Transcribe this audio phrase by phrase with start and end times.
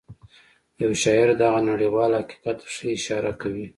[0.83, 3.65] يو شاعر دغه نړيوال حقيقت ته ښه اشاره کوي.